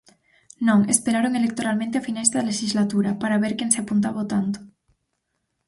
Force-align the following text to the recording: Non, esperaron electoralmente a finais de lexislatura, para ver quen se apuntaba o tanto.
Non, 0.67 0.79
esperaron 0.93 1.33
electoralmente 1.39 1.95
a 1.97 2.05
finais 2.07 2.29
de 2.31 2.39
lexislatura, 2.49 3.11
para 3.21 3.41
ver 3.43 3.53
quen 3.57 3.69
se 3.73 3.81
apuntaba 3.81 4.23
o 4.25 4.29
tanto. 4.33 4.59